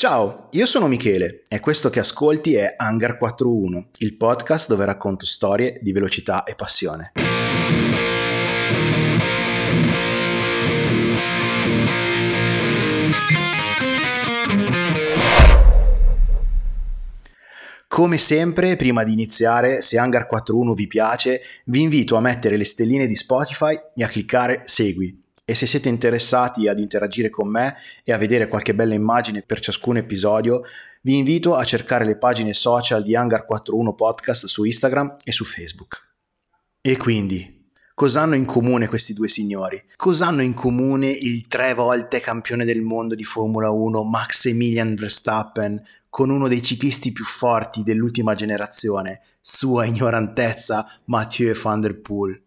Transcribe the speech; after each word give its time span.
Ciao, 0.00 0.48
io 0.52 0.64
sono 0.64 0.88
Michele 0.88 1.42
e 1.46 1.60
questo 1.60 1.90
che 1.90 2.00
ascolti 2.00 2.54
è 2.54 2.72
Hangar 2.74 3.18
41, 3.18 3.88
il 3.98 4.16
podcast 4.16 4.68
dove 4.68 4.86
racconto 4.86 5.26
storie 5.26 5.78
di 5.82 5.92
velocità 5.92 6.44
e 6.44 6.54
passione. 6.54 7.12
Come 17.86 18.16
sempre, 18.16 18.76
prima 18.76 19.04
di 19.04 19.12
iniziare, 19.12 19.82
se 19.82 19.98
Hangar 19.98 20.26
41 20.26 20.72
vi 20.72 20.86
piace, 20.86 21.42
vi 21.66 21.82
invito 21.82 22.16
a 22.16 22.22
mettere 22.22 22.56
le 22.56 22.64
stelline 22.64 23.06
di 23.06 23.16
Spotify 23.16 23.78
e 23.94 24.02
a 24.02 24.06
cliccare 24.06 24.62
Segui 24.64 25.19
e 25.50 25.54
se 25.56 25.66
siete 25.66 25.88
interessati 25.88 26.68
ad 26.68 26.78
interagire 26.78 27.28
con 27.28 27.50
me 27.50 27.74
e 28.04 28.12
a 28.12 28.16
vedere 28.16 28.46
qualche 28.46 28.72
bella 28.72 28.94
immagine 28.94 29.42
per 29.42 29.58
ciascun 29.58 29.96
episodio, 29.96 30.62
vi 31.02 31.16
invito 31.16 31.56
a 31.56 31.64
cercare 31.64 32.04
le 32.04 32.16
pagine 32.16 32.54
social 32.54 33.02
di 33.02 33.16
Hangar 33.16 33.44
41 33.44 33.94
Podcast 33.94 34.46
su 34.46 34.62
Instagram 34.62 35.16
e 35.24 35.32
su 35.32 35.44
Facebook. 35.44 36.08
E 36.80 36.96
quindi, 36.96 37.66
cosa 37.94 38.20
hanno 38.20 38.36
in 38.36 38.44
comune 38.44 38.86
questi 38.86 39.12
due 39.12 39.26
signori? 39.26 39.82
Cosa 39.96 40.28
hanno 40.28 40.42
in 40.42 40.54
comune 40.54 41.10
il 41.10 41.48
tre 41.48 41.74
volte 41.74 42.20
campione 42.20 42.64
del 42.64 42.82
mondo 42.82 43.16
di 43.16 43.24
Formula 43.24 43.70
1 43.70 44.04
Max 44.04 44.46
Emilian 44.46 44.94
Verstappen 44.94 45.82
con 46.08 46.30
uno 46.30 46.46
dei 46.46 46.62
ciclisti 46.62 47.10
più 47.10 47.24
forti 47.24 47.82
dell'ultima 47.82 48.36
generazione, 48.36 49.22
sua 49.40 49.84
ignorantezza 49.84 50.86
Mathieu 51.06 51.60
van 51.60 51.80
der 51.80 52.00
Poel? 52.00 52.40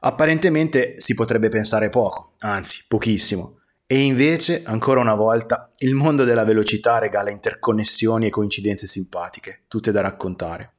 Apparentemente 0.00 1.00
si 1.00 1.14
potrebbe 1.14 1.48
pensare 1.48 1.88
poco, 1.88 2.34
anzi 2.38 2.84
pochissimo. 2.86 3.60
E 3.86 4.00
invece, 4.00 4.62
ancora 4.64 5.00
una 5.00 5.14
volta, 5.14 5.70
il 5.78 5.94
mondo 5.94 6.24
della 6.24 6.44
velocità 6.44 6.98
regala 6.98 7.30
interconnessioni 7.30 8.26
e 8.26 8.30
coincidenze 8.30 8.86
simpatiche, 8.86 9.62
tutte 9.68 9.92
da 9.92 10.00
raccontare. 10.00 10.72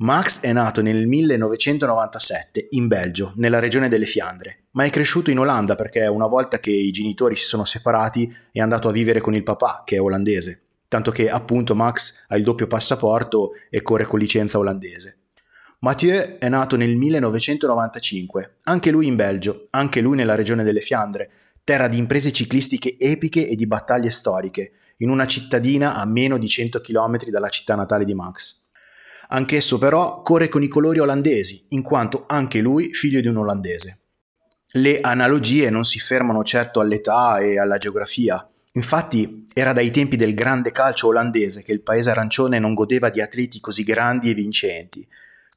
Max 0.00 0.40
è 0.40 0.52
nato 0.52 0.80
nel 0.80 1.06
1997 1.06 2.68
in 2.70 2.86
Belgio, 2.86 3.32
nella 3.34 3.58
regione 3.58 3.88
delle 3.88 4.06
Fiandre, 4.06 4.66
ma 4.70 4.84
è 4.84 4.90
cresciuto 4.90 5.30
in 5.30 5.40
Olanda 5.40 5.74
perché 5.74 6.06
una 6.06 6.28
volta 6.28 6.60
che 6.60 6.70
i 6.70 6.92
genitori 6.92 7.34
si 7.34 7.44
sono 7.44 7.64
separati 7.64 8.32
è 8.52 8.60
andato 8.60 8.88
a 8.88 8.92
vivere 8.92 9.20
con 9.20 9.34
il 9.34 9.42
papà, 9.42 9.82
che 9.84 9.96
è 9.96 10.00
olandese, 10.00 10.62
tanto 10.86 11.10
che 11.10 11.28
appunto 11.28 11.74
Max 11.74 12.24
ha 12.28 12.36
il 12.36 12.44
doppio 12.44 12.68
passaporto 12.68 13.50
e 13.68 13.82
corre 13.82 14.04
con 14.04 14.20
licenza 14.20 14.58
olandese. 14.58 15.17
Mathieu 15.80 16.38
è 16.38 16.48
nato 16.48 16.76
nel 16.76 16.96
1995, 16.96 18.56
anche 18.64 18.90
lui 18.90 19.06
in 19.06 19.14
Belgio, 19.14 19.68
anche 19.70 20.00
lui 20.00 20.16
nella 20.16 20.34
regione 20.34 20.64
delle 20.64 20.80
Fiandre, 20.80 21.30
terra 21.62 21.86
di 21.86 21.98
imprese 21.98 22.32
ciclistiche 22.32 22.96
epiche 22.98 23.46
e 23.46 23.54
di 23.54 23.64
battaglie 23.68 24.10
storiche, 24.10 24.72
in 24.96 25.10
una 25.10 25.24
cittadina 25.24 25.94
a 25.94 26.04
meno 26.04 26.36
di 26.36 26.48
100 26.48 26.80
km 26.80 27.18
dalla 27.28 27.48
città 27.48 27.76
natale 27.76 28.04
di 28.04 28.12
Max. 28.12 28.62
Anch'esso 29.28 29.78
però 29.78 30.22
corre 30.22 30.48
con 30.48 30.64
i 30.64 30.68
colori 30.68 30.98
olandesi, 30.98 31.66
in 31.68 31.82
quanto 31.82 32.24
anche 32.26 32.60
lui 32.60 32.90
figlio 32.90 33.20
di 33.20 33.28
un 33.28 33.36
olandese. 33.36 34.00
Le 34.72 34.98
analogie 35.00 35.70
non 35.70 35.84
si 35.84 36.00
fermano 36.00 36.42
certo 36.42 36.80
all'età 36.80 37.38
e 37.38 37.56
alla 37.56 37.78
geografia. 37.78 38.44
Infatti 38.72 39.46
era 39.52 39.72
dai 39.72 39.92
tempi 39.92 40.16
del 40.16 40.34
grande 40.34 40.72
calcio 40.72 41.06
olandese 41.06 41.62
che 41.62 41.70
il 41.70 41.82
paese 41.82 42.10
arancione 42.10 42.58
non 42.58 42.74
godeva 42.74 43.10
di 43.10 43.20
atleti 43.20 43.60
così 43.60 43.84
grandi 43.84 44.30
e 44.30 44.34
vincenti, 44.34 45.06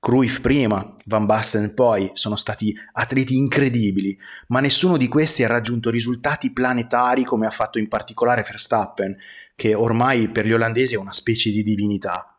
Cruyff 0.03 0.39
prima, 0.39 0.95
Van 1.05 1.27
Basten 1.27 1.75
poi, 1.75 2.09
sono 2.13 2.35
stati 2.35 2.75
atleti 2.93 3.37
incredibili, 3.37 4.17
ma 4.47 4.59
nessuno 4.59 4.97
di 4.97 5.07
questi 5.07 5.43
ha 5.43 5.47
raggiunto 5.47 5.91
risultati 5.91 6.51
planetari 6.51 7.23
come 7.23 7.45
ha 7.45 7.51
fatto 7.51 7.77
in 7.77 7.87
particolare 7.87 8.41
Verstappen, 8.41 9.15
che 9.53 9.75
ormai 9.75 10.29
per 10.29 10.47
gli 10.47 10.53
olandesi 10.53 10.95
è 10.95 10.97
una 10.97 11.13
specie 11.13 11.51
di 11.51 11.61
divinità. 11.61 12.35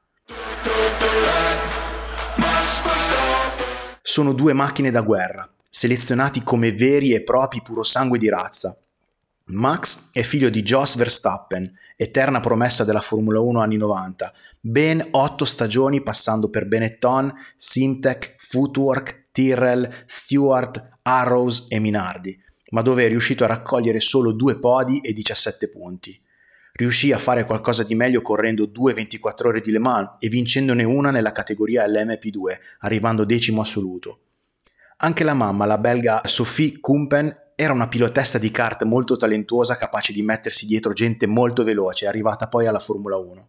Sono 4.03 4.33
due 4.33 4.55
macchine 4.55 4.91
da 4.91 5.03
guerra, 5.03 5.49
selezionati 5.69 6.43
come 6.43 6.73
veri 6.73 7.15
e 7.15 7.23
propri 7.23 7.63
puro 7.63 7.85
sangue 7.85 8.19
di 8.19 8.29
razza. 8.29 8.77
Max 9.53 10.09
è 10.11 10.23
figlio 10.23 10.51
di 10.51 10.63
Jos 10.63 10.97
Verstappen, 10.97 11.73
eterna 11.97 12.41
promessa 12.41 12.83
della 12.83 13.01
Formula 13.01 13.39
1 13.39 13.61
anni 13.61 13.77
90, 13.77 14.33
ben 14.65 15.05
otto 15.11 15.45
stagioni 15.45 16.05
passando 16.05 16.49
per 16.49 16.69
Benetton, 16.69 17.33
Simtech, 17.57 18.37
Footwork, 18.39 19.31
Tyrrell, 19.33 19.89
Stewart, 20.07 20.99
Arrows 21.03 21.67
e 21.69 21.81
Minardi, 21.81 22.41
ma 22.71 22.81
dove 22.83 23.05
è 23.05 23.09
riuscito 23.09 23.43
a 23.43 23.49
raccogliere 23.49 23.99
solo 23.99 24.31
due 24.31 24.61
podi 24.61 25.01
e 25.01 25.13
17 25.13 25.69
punti. 25.69 26.19
Riuscì 26.75 27.11
a 27.11 27.19
fare 27.19 27.45
qualcosa 27.45 27.83
di 27.83 27.97
meglio 27.97 28.23
correndo 28.23 28.67
due 28.67 28.95
24 28.95 29.49
ore 29.49 29.61
di 29.61 29.73
Le 29.73 29.81
Mans 29.81 30.17
e 30.21 30.29
vincendone 30.29 30.85
una 30.85 31.11
nella 31.11 31.33
categoria 31.33 31.87
LMP2, 31.87 32.57
arrivando 32.81 33.25
decimo 33.25 33.63
assoluto. 33.63 34.21
Anche 34.99 35.25
la 35.25 35.35
mamma, 35.35 35.67
la 35.67 35.79
belga 35.79 36.21
Sophie 36.25 36.79
Kumpen, 36.79 37.37
era 37.57 37.73
una 37.73 37.89
pilotessa 37.89 38.39
di 38.39 38.51
kart 38.53 38.85
molto 38.85 39.17
talentuosa 39.17 39.77
capace 39.77 40.13
di 40.13 40.23
mettersi 40.23 40.67
dietro 40.67 40.93
gente 40.93 41.27
molto 41.27 41.65
veloce, 41.65 42.07
arrivata 42.07 42.49
poi 42.49 42.67
alla 42.67 42.79
Formula 42.79 43.17
1. 43.17 43.49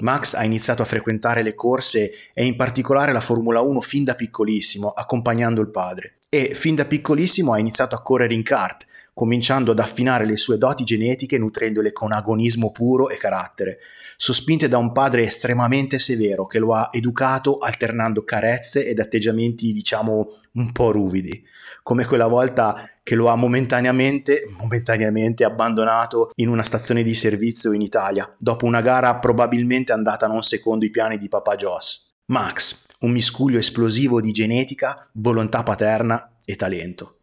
Max 0.00 0.34
ha 0.34 0.44
iniziato 0.44 0.82
a 0.82 0.86
frequentare 0.86 1.42
le 1.42 1.54
corse 1.54 2.10
e 2.34 2.44
in 2.44 2.56
particolare 2.56 3.12
la 3.12 3.20
Formula 3.20 3.60
1 3.60 3.80
fin 3.80 4.04
da 4.04 4.14
piccolissimo, 4.14 4.88
accompagnando 4.88 5.60
il 5.60 5.70
padre. 5.70 6.18
E 6.28 6.52
fin 6.54 6.74
da 6.74 6.84
piccolissimo 6.84 7.52
ha 7.52 7.58
iniziato 7.58 7.94
a 7.94 8.02
correre 8.02 8.34
in 8.34 8.42
kart, 8.42 8.86
cominciando 9.14 9.72
ad 9.72 9.78
affinare 9.78 10.24
le 10.24 10.36
sue 10.36 10.58
doti 10.58 10.84
genetiche 10.84 11.38
nutrendole 11.38 11.92
con 11.92 12.12
agonismo 12.12 12.70
puro 12.70 13.08
e 13.08 13.16
carattere, 13.16 13.78
sospinte 14.16 14.68
da 14.68 14.78
un 14.78 14.92
padre 14.92 15.22
estremamente 15.22 15.98
severo 15.98 16.46
che 16.46 16.58
lo 16.58 16.74
ha 16.74 16.88
educato 16.92 17.58
alternando 17.58 18.24
carezze 18.24 18.86
ed 18.86 19.00
atteggiamenti, 19.00 19.72
diciamo, 19.72 20.28
un 20.52 20.72
po' 20.72 20.92
ruvidi 20.92 21.46
come 21.88 22.04
quella 22.04 22.26
volta 22.26 22.86
che 23.08 23.14
lo 23.14 23.28
ha 23.28 23.36
momentaneamente, 23.36 24.50
momentaneamente 24.58 25.42
abbandonato 25.42 26.30
in 26.34 26.50
una 26.50 26.62
stazione 26.62 27.02
di 27.02 27.14
servizio 27.14 27.72
in 27.72 27.80
Italia, 27.80 28.30
dopo 28.38 28.66
una 28.66 28.82
gara 28.82 29.18
probabilmente 29.18 29.92
andata 29.92 30.26
non 30.26 30.42
secondo 30.42 30.84
i 30.84 30.90
piani 30.90 31.16
di 31.16 31.26
papà 31.26 31.54
Joss. 31.54 32.10
Max, 32.26 32.84
un 33.00 33.12
miscuglio 33.12 33.56
esplosivo 33.56 34.20
di 34.20 34.30
genetica, 34.30 35.08
volontà 35.12 35.62
paterna 35.62 36.34
e 36.44 36.54
talento. 36.56 37.20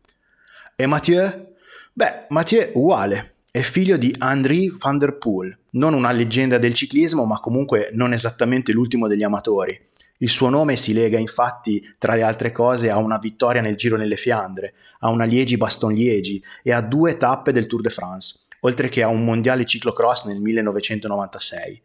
E 0.76 0.88
Mathieu? 0.88 1.54
Beh, 1.94 2.26
Mathieu 2.30 2.68
uguale, 2.74 3.36
è 3.52 3.60
figlio 3.60 3.98
di 3.98 4.12
Henri 4.20 4.74
van 4.76 4.98
der 4.98 5.20
Poel, 5.20 5.56
non 5.74 5.94
una 5.94 6.12
leggenda 6.12 6.58
del 6.58 6.74
ciclismo, 6.74 7.26
ma 7.26 7.40
comunque 7.40 7.90
non 7.94 8.12
esattamente 8.12 8.72
l'ultimo 8.72 9.08
degli 9.08 9.22
amatori. 9.22 9.80
Il 10.20 10.30
suo 10.30 10.50
nome 10.50 10.78
si 10.78 10.94
lega 10.94 11.20
infatti, 11.20 11.94
tra 11.98 12.16
le 12.16 12.22
altre 12.22 12.52
cose, 12.52 12.90
a 12.90 12.98
una 12.98 13.18
vittoria 13.18 13.62
nel 13.62 13.76
Giro 13.76 13.98
nelle 13.98 14.16
Fiandre, 14.16 14.74
a 15.00 15.10
una 15.10 15.26
Liegi-Baston-Liegi 15.26 16.44
e 16.64 16.72
a 16.72 16.82
due 16.82 17.18
tappe 17.18 17.52
del 17.52 17.68
Tour 17.68 17.82
de 17.82 17.90
France, 17.90 18.40
oltre 18.62 18.88
che 18.88 19.04
a 19.04 19.10
un 19.10 19.26
mondiale 19.26 19.66
ciclocross 19.66 20.26
nel 20.26 20.40
1996. 20.40 21.82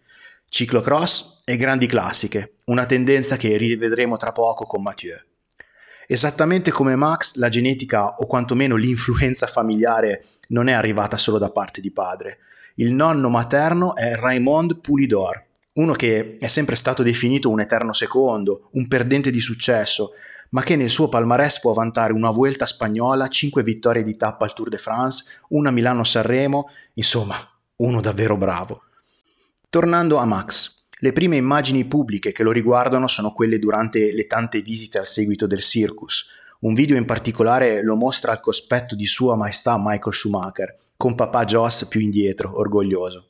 Ciclocross 0.48 1.38
e 1.44 1.56
grandi 1.56 1.86
classiche, 1.86 2.54
una 2.66 2.86
tendenza 2.86 3.36
che 3.36 3.56
rivedremo 3.56 4.16
tra 4.16 4.30
poco 4.30 4.64
con 4.64 4.82
Mathieu. 4.82 5.18
Esattamente 6.06 6.70
come 6.70 6.96
Max, 6.96 7.34
la 7.34 7.48
genetica 7.48 8.16
o 8.16 8.26
quantomeno 8.26 8.76
l'influenza 8.76 9.46
familiare 9.46 10.24
non 10.48 10.68
è 10.68 10.72
arrivata 10.72 11.16
solo 11.16 11.38
da 11.38 11.50
parte 11.50 11.80
di 11.80 11.92
padre. 11.92 12.38
Il 12.76 12.94
nonno 12.94 13.28
materno 13.28 13.94
è 13.94 14.14
Raymond 14.14 14.80
Poulidor, 14.80 15.46
uno 15.72 15.92
che 15.92 16.36
è 16.38 16.46
sempre 16.46 16.74
stato 16.74 17.02
definito 17.02 17.48
un 17.48 17.60
eterno 17.60 17.92
secondo, 17.92 18.70
un 18.72 18.88
perdente 18.88 19.30
di 19.30 19.40
successo, 19.40 20.12
ma 20.50 20.62
che 20.62 20.76
nel 20.76 20.88
suo 20.88 21.08
palmarès 21.08 21.60
può 21.60 21.72
vantare 21.72 22.12
una 22.12 22.30
Vuelta 22.30 22.66
spagnola, 22.66 23.28
5 23.28 23.62
vittorie 23.62 24.02
di 24.02 24.16
tappa 24.16 24.44
al 24.44 24.52
Tour 24.52 24.68
de 24.68 24.78
France, 24.78 25.42
una 25.50 25.70
Milano-Sanremo, 25.70 26.68
insomma, 26.94 27.36
uno 27.76 28.00
davvero 28.00 28.36
bravo. 28.36 28.82
Tornando 29.68 30.16
a 30.16 30.24
Max, 30.24 30.86
le 30.98 31.12
prime 31.12 31.36
immagini 31.36 31.84
pubbliche 31.84 32.32
che 32.32 32.42
lo 32.42 32.50
riguardano 32.50 33.06
sono 33.06 33.32
quelle 33.32 33.58
durante 33.58 34.12
le 34.12 34.26
tante 34.26 34.60
visite 34.60 34.98
al 34.98 35.06
seguito 35.06 35.46
del 35.46 35.60
Circus. 35.60 36.26
Un 36.60 36.74
video 36.74 36.96
in 36.96 37.06
particolare 37.06 37.82
lo 37.82 37.94
mostra 37.94 38.32
al 38.32 38.40
cospetto 38.40 38.96
di 38.96 39.06
Sua 39.06 39.36
Maestà 39.36 39.76
Michael 39.78 40.14
Schumacher, 40.14 40.74
con 40.96 41.14
papà 41.14 41.44
Joss 41.44 41.86
più 41.86 42.00
indietro, 42.00 42.58
orgoglioso. 42.58 43.29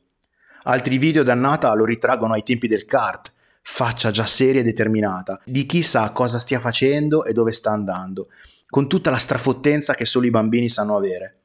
Altri 0.65 0.99
video 0.99 1.23
dannata 1.23 1.73
lo 1.73 1.87
ritraggono 1.87 2.35
ai 2.35 2.43
tempi 2.43 2.69
del 2.69 2.85
kart, 2.85 3.33
faccia 3.63 4.11
già 4.11 4.27
seria 4.27 4.61
e 4.61 4.65
determinata, 4.65 5.41
di 5.45 5.65
chi 5.65 5.83
sa 5.83 6.11
cosa 6.11 6.39
stia 6.39 6.61
facendo 6.61 7.25
e 7.25 7.33
dove 7.33 7.53
sta 7.53 7.71
andando, 7.71 8.29
con 8.69 8.87
tutta 8.87 9.09
la 9.09 9.17
strafottenza 9.17 9.95
che 9.95 10.05
solo 10.05 10.27
i 10.27 10.31
bambini 10.31 10.69
sanno 10.69 10.97
avere. 10.97 11.39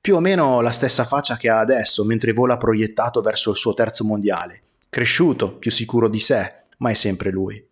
Più 0.00 0.14
o 0.14 0.20
meno 0.20 0.60
la 0.60 0.70
stessa 0.70 1.04
faccia 1.04 1.36
che 1.36 1.48
ha 1.48 1.58
adesso 1.58 2.04
mentre 2.04 2.32
vola 2.32 2.56
proiettato 2.56 3.20
verso 3.20 3.50
il 3.50 3.56
suo 3.56 3.74
terzo 3.74 4.04
mondiale, 4.04 4.62
cresciuto, 4.88 5.56
più 5.56 5.72
sicuro 5.72 6.08
di 6.08 6.20
sé, 6.20 6.52
ma 6.78 6.90
è 6.90 6.94
sempre 6.94 7.32
lui. 7.32 7.62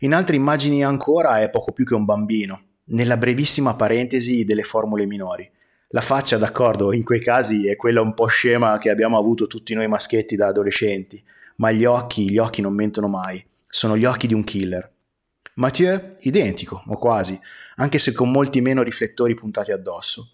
In 0.00 0.14
altre 0.14 0.36
immagini 0.36 0.84
ancora 0.84 1.40
è 1.40 1.48
poco 1.48 1.72
più 1.72 1.86
che 1.86 1.94
un 1.94 2.04
bambino, 2.04 2.60
nella 2.90 3.16
brevissima 3.16 3.74
parentesi 3.74 4.44
delle 4.44 4.62
formule 4.62 5.06
minori. 5.06 5.50
La 5.92 6.02
faccia, 6.02 6.36
d'accordo, 6.36 6.92
in 6.92 7.02
quei 7.02 7.20
casi 7.20 7.66
è 7.66 7.76
quella 7.76 8.02
un 8.02 8.12
po' 8.12 8.26
scema 8.26 8.76
che 8.76 8.90
abbiamo 8.90 9.16
avuto 9.16 9.46
tutti 9.46 9.72
noi 9.72 9.88
maschietti 9.88 10.36
da 10.36 10.48
adolescenti, 10.48 11.22
ma 11.56 11.70
gli 11.70 11.86
occhi, 11.86 12.30
gli 12.30 12.36
occhi 12.36 12.60
non 12.60 12.74
mentono 12.74 13.08
mai, 13.08 13.42
sono 13.66 13.96
gli 13.96 14.04
occhi 14.04 14.26
di 14.26 14.34
un 14.34 14.44
killer. 14.44 14.92
Mathieu, 15.54 16.16
identico, 16.20 16.82
o 16.88 16.98
quasi, 16.98 17.40
anche 17.76 17.98
se 17.98 18.12
con 18.12 18.30
molti 18.30 18.60
meno 18.60 18.82
riflettori 18.82 19.32
puntati 19.32 19.72
addosso. 19.72 20.32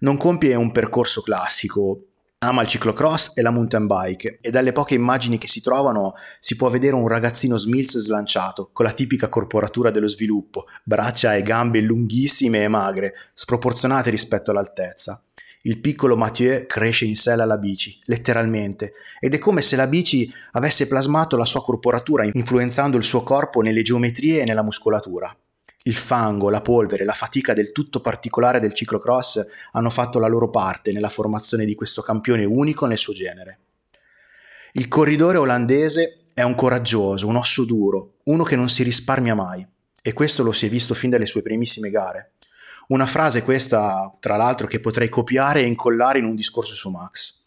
Non 0.00 0.18
compie 0.18 0.54
un 0.54 0.70
percorso 0.70 1.22
classico, 1.22 2.09
ama 2.42 2.62
il 2.62 2.68
ciclocross 2.68 3.32
e 3.34 3.42
la 3.42 3.50
mountain 3.50 3.86
bike 3.86 4.38
e 4.40 4.50
dalle 4.50 4.72
poche 4.72 4.94
immagini 4.94 5.36
che 5.36 5.46
si 5.46 5.60
trovano 5.60 6.14
si 6.38 6.56
può 6.56 6.70
vedere 6.70 6.94
un 6.94 7.06
ragazzino 7.06 7.58
smilzo 7.58 7.98
e 7.98 8.00
slanciato, 8.00 8.70
con 8.72 8.86
la 8.86 8.92
tipica 8.92 9.28
corporatura 9.28 9.90
dello 9.90 10.08
sviluppo, 10.08 10.64
braccia 10.82 11.34
e 11.34 11.42
gambe 11.42 11.82
lunghissime 11.82 12.62
e 12.62 12.68
magre, 12.68 13.14
sproporzionate 13.34 14.08
rispetto 14.08 14.52
all'altezza. 14.52 15.22
Il 15.62 15.80
piccolo 15.80 16.16
Mathieu 16.16 16.64
cresce 16.66 17.04
in 17.04 17.14
sella 17.14 17.42
alla 17.42 17.58
bici, 17.58 18.00
letteralmente, 18.04 18.94
ed 19.18 19.34
è 19.34 19.38
come 19.38 19.60
se 19.60 19.76
la 19.76 19.86
bici 19.86 20.32
avesse 20.52 20.88
plasmato 20.88 21.36
la 21.36 21.44
sua 21.44 21.62
corporatura, 21.62 22.24
influenzando 22.24 22.96
il 22.96 23.04
suo 23.04 23.22
corpo 23.22 23.60
nelle 23.60 23.82
geometrie 23.82 24.40
e 24.40 24.44
nella 24.46 24.62
muscolatura. 24.62 25.30
Il 25.84 25.94
fango, 25.94 26.50
la 26.50 26.60
polvere, 26.60 27.04
la 27.04 27.12
fatica 27.12 27.54
del 27.54 27.72
tutto 27.72 28.00
particolare 28.00 28.60
del 28.60 28.74
ciclocross 28.74 29.46
hanno 29.72 29.88
fatto 29.88 30.18
la 30.18 30.26
loro 30.26 30.50
parte 30.50 30.92
nella 30.92 31.08
formazione 31.08 31.64
di 31.64 31.74
questo 31.74 32.02
campione 32.02 32.44
unico 32.44 32.84
nel 32.84 32.98
suo 32.98 33.14
genere. 33.14 33.60
Il 34.72 34.88
corridore 34.88 35.38
olandese 35.38 36.26
è 36.34 36.42
un 36.42 36.54
coraggioso, 36.54 37.26
un 37.26 37.36
osso 37.36 37.64
duro, 37.64 38.16
uno 38.24 38.44
che 38.44 38.56
non 38.56 38.68
si 38.68 38.82
risparmia 38.82 39.34
mai, 39.34 39.66
e 40.02 40.12
questo 40.12 40.42
lo 40.42 40.52
si 40.52 40.66
è 40.66 40.68
visto 40.68 40.92
fin 40.92 41.08
dalle 41.08 41.24
sue 41.24 41.40
primissime 41.40 41.88
gare. 41.88 42.32
Una 42.88 43.06
frase 43.06 43.42
questa, 43.42 44.14
tra 44.20 44.36
l'altro, 44.36 44.66
che 44.66 44.80
potrei 44.80 45.08
copiare 45.08 45.62
e 45.62 45.66
incollare 45.66 46.18
in 46.18 46.26
un 46.26 46.34
discorso 46.34 46.74
su 46.74 46.90
Max. 46.90 47.38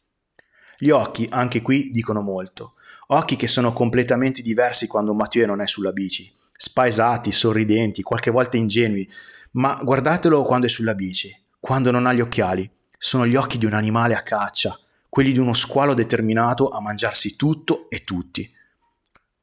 Gli 0.80 0.89
occhi, 0.89 1.27
anche 1.30 1.62
qui, 1.62 1.91
dicono 1.91 2.21
molto. 2.21 2.74
Occhi 3.07 3.35
che 3.35 3.47
sono 3.47 3.74
completamente 3.74 4.41
diversi 4.41 4.88
quando 4.88 5.13
Mathieu 5.13 5.45
non 5.45 5.62
è 5.62 5.68
sulla 5.68 5.91
bici 5.91 6.33
spaesati, 6.56 7.32
sorridenti, 7.32 8.02
qualche 8.02 8.32
volta 8.32 8.58
ingenui, 8.58 9.10
ma 9.54 9.80
guardatelo 9.82 10.44
quando 10.44 10.68
è 10.68 10.70
sulla 10.70 10.96
bici, 10.96 11.36
quando 11.60 11.92
non 11.92 12.06
ha 12.06 12.14
gli 12.14 12.22
occhiali. 12.22 12.70
Sono 12.98 13.28
gli 13.28 13.36
occhi 13.36 13.58
di 13.58 13.66
un 13.66 13.74
animale 13.74 14.16
a 14.16 14.22
caccia, 14.22 14.78
quelli 15.10 15.32
di 15.32 15.40
uno 15.40 15.54
squalo 15.54 15.94
determinato 15.94 16.70
a 16.70 16.80
mangiarsi 16.80 17.36
tutto 17.36 17.90
e 17.90 18.04
tutti. 18.04 18.50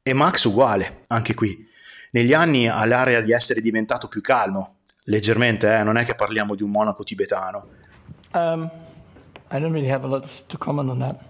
E 0.03 0.15
Max 0.15 0.45
uguale, 0.45 1.03
anche 1.09 1.35
qui. 1.35 1.69
Negli 2.13 2.33
anni 2.33 2.67
ha 2.69 2.85
l'area 2.87 3.21
di 3.21 3.33
essere 3.33 3.61
diventato 3.61 4.09
più 4.09 4.21
calmo, 4.21 4.79
leggermente, 5.05 5.77
eh? 5.77 5.83
non 5.85 5.97
è 5.97 6.05
che 6.05 6.15
parliamo 6.15 6.55
di 6.55 6.63
un 6.63 6.71
monaco 6.71 7.05
tibetano. 7.05 7.69
Um, 8.33 8.71
I 9.51 9.59
don't 9.59 9.73
really 9.73 9.91
have 9.91 10.05
a 10.05 10.09
lot 10.09 10.47
to 10.47 10.57
comment 10.59 10.89
on 10.89 10.99
that, 11.01 11.21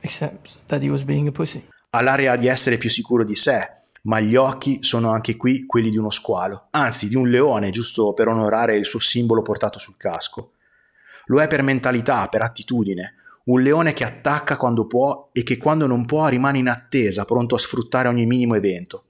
except 0.00 0.58
that 0.66 0.80
he 0.80 0.88
was 0.88 1.02
being 1.02 1.28
a 1.28 1.32
pussy. 1.32 1.68
Ha 1.90 2.02
l'area 2.02 2.36
di 2.36 2.46
essere 2.46 2.78
più 2.78 2.88
sicuro 2.88 3.22
di 3.22 3.34
sé, 3.34 3.77
ma 4.08 4.20
gli 4.20 4.36
occhi 4.36 4.82
sono 4.82 5.10
anche 5.10 5.36
qui 5.36 5.66
quelli 5.66 5.90
di 5.90 5.98
uno 5.98 6.10
squalo, 6.10 6.68
anzi 6.70 7.08
di 7.08 7.14
un 7.14 7.28
leone, 7.28 7.70
giusto 7.70 8.14
per 8.14 8.28
onorare 8.28 8.74
il 8.74 8.86
suo 8.86 8.98
simbolo 8.98 9.42
portato 9.42 9.78
sul 9.78 9.98
casco. 9.98 10.52
Lo 11.26 11.42
è 11.42 11.46
per 11.46 11.62
mentalità, 11.62 12.26
per 12.28 12.40
attitudine, 12.40 13.14
un 13.44 13.60
leone 13.60 13.92
che 13.92 14.04
attacca 14.04 14.56
quando 14.56 14.86
può 14.86 15.28
e 15.30 15.42
che 15.42 15.58
quando 15.58 15.86
non 15.86 16.06
può 16.06 16.26
rimane 16.26 16.56
in 16.56 16.68
attesa, 16.68 17.26
pronto 17.26 17.54
a 17.54 17.58
sfruttare 17.58 18.08
ogni 18.08 18.24
minimo 18.24 18.54
evento. 18.54 19.04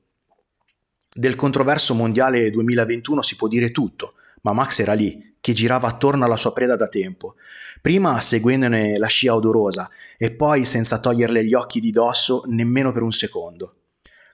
Del 1.13 1.37
controverso 1.37 1.95
mondiale 1.95 2.51
2021 2.51 3.23
si 3.23 3.37
può 3.37 3.47
dire 3.47 3.71
tutto, 3.71 4.15
ma 4.43 4.53
Max 4.53 4.81
era 4.81 4.95
lì, 4.95 5.37
che 5.41 5.53
girava 5.53 5.87
attorno 5.87 6.25
alla 6.25 6.37
sua 6.37 6.53
preda 6.53 6.75
da 6.75 6.89
tempo, 6.89 7.37
prima 7.81 8.21
seguendone 8.21 8.99
la 8.99 9.07
scia 9.07 9.33
odorosa 9.33 9.89
e 10.17 10.33
poi 10.33 10.65
senza 10.65 10.99
toglierle 10.99 11.45
gli 11.45 11.55
occhi 11.55 11.79
di 11.79 11.93
dosso 11.93 12.43
nemmeno 12.47 12.91
per 12.91 13.03
un 13.03 13.13
secondo. 13.13 13.75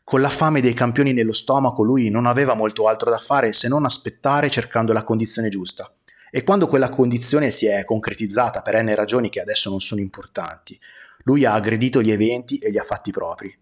Con 0.04 0.20
la 0.20 0.28
fame 0.28 0.60
dei 0.60 0.74
campioni 0.74 1.14
nello 1.14 1.32
stomaco 1.32 1.82
lui 1.82 2.10
non 2.10 2.26
aveva 2.26 2.52
molto 2.52 2.86
altro 2.88 3.10
da 3.10 3.16
fare 3.16 3.54
se 3.54 3.68
non 3.68 3.86
aspettare 3.86 4.50
cercando 4.50 4.92
la 4.92 5.02
condizione 5.02 5.48
giusta. 5.48 5.90
E 6.30 6.44
quando 6.44 6.68
quella 6.68 6.90
condizione 6.90 7.50
si 7.50 7.64
è 7.64 7.86
concretizzata 7.86 8.60
per 8.60 8.82
n 8.82 8.94
ragioni 8.94 9.30
che 9.30 9.40
adesso 9.40 9.70
non 9.70 9.80
sono 9.80 10.02
importanti, 10.02 10.78
lui 11.22 11.46
ha 11.46 11.54
aggredito 11.54 12.02
gli 12.02 12.10
eventi 12.10 12.58
e 12.58 12.68
li 12.68 12.78
ha 12.78 12.84
fatti 12.84 13.12
propri. 13.12 13.56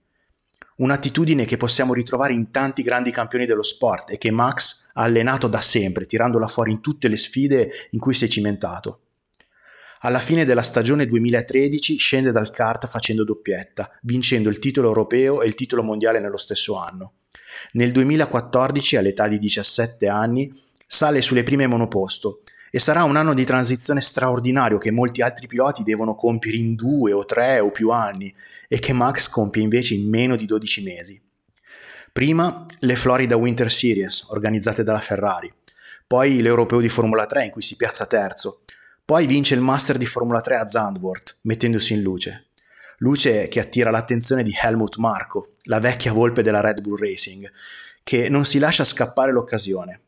Un'attitudine 0.79 1.45
che 1.45 1.57
possiamo 1.57 1.95
ritrovare 1.95 2.33
in 2.33 2.51
tanti 2.51 2.83
grandi 2.83 3.13
campioni 3.13 3.47
dello 3.47 3.63
sport 3.63 4.11
e 4.11 4.19
che 4.19 4.33
Max 4.33 4.89
ha 4.95 5.03
allenato 5.03 5.47
da 5.47 5.61
sempre, 5.61 6.07
tirandola 6.07 6.49
fuori 6.49 6.73
in 6.73 6.81
tutte 6.81 7.07
le 7.07 7.17
sfide 7.17 7.71
in 7.91 8.01
cui 8.01 8.15
si 8.15 8.25
è 8.25 8.29
cimentato. 8.29 8.99
Alla 10.05 10.19
fine 10.19 10.45
della 10.45 10.63
stagione 10.63 11.07
2013 11.07 11.97
scende 11.97 12.33
dal 12.33 12.51
kart 12.51 12.89
facendo 12.89 13.23
doppietta, 13.23 13.89
vincendo 14.03 14.49
il 14.49 14.59
titolo 14.59 14.89
europeo 14.89 15.43
e 15.43 15.47
il 15.47 15.55
titolo 15.55 15.85
mondiale 15.85 16.19
nello 16.19 16.39
stesso 16.39 16.77
anno. 16.77 17.13
Nel 17.75 17.93
2014, 17.93 18.97
all'età 18.97 19.29
di 19.29 19.39
17 19.39 20.09
anni, 20.09 20.53
sale 20.85 21.23
sulle 21.23 21.45
prime 21.45 21.69
monoposto 21.69 22.41
e 22.73 22.81
sarà 22.81 23.05
un 23.05 23.15
anno 23.15 23.33
di 23.33 23.45
transizione 23.45 24.01
straordinario 24.01 24.79
che 24.79 24.91
molti 24.91 25.23
altri 25.23 25.47
piloti 25.47 25.85
devono 25.85 26.17
compiere 26.17 26.57
in 26.57 26.75
due 26.75 27.13
o 27.13 27.25
tre 27.25 27.61
o 27.61 27.71
più 27.71 27.91
anni 27.91 28.35
e 28.67 28.81
che 28.81 28.93
Max 28.93 29.29
compie 29.29 29.63
invece 29.63 29.95
in 29.95 30.09
meno 30.09 30.35
di 30.35 30.47
12 30.47 30.83
mesi. 30.83 31.23
Prima 32.13 32.67
le 32.81 32.97
Florida 32.97 33.37
Winter 33.37 33.71
Series 33.71 34.25
organizzate 34.31 34.83
dalla 34.83 34.99
Ferrari, 34.99 35.53
poi 36.09 36.43
l'Europeo 36.43 36.81
di 36.81 36.89
Formula 36.89 37.25
3 37.25 37.45
in 37.45 37.51
cui 37.53 37.63
si 37.63 37.77
piazza 37.77 38.05
terzo 38.07 38.62
poi 39.05 39.27
vince 39.27 39.55
il 39.55 39.61
Master 39.61 39.97
di 39.97 40.07
Formula 40.07 40.41
3 40.41 40.57
a 40.57 40.69
Zandvoort, 40.69 41.39
mettendosi 41.43 41.93
in 41.95 42.03
luce. 42.03 42.47
Luce 42.99 43.49
che 43.49 43.59
attira 43.59 43.91
l'attenzione 43.91 44.45
di 44.45 44.55
Helmut 44.59 44.97
Marko, 44.99 45.55
la 45.65 45.81
vecchia 45.81 46.13
volpe 46.13 46.43
della 46.43 46.61
Red 46.61 46.81
Bull 46.81 46.99
Racing, 46.99 47.51
che 48.05 48.29
non 48.29 48.45
si 48.45 48.59
lascia 48.59 48.85
scappare 48.85 49.33
l'occasione. 49.33 50.01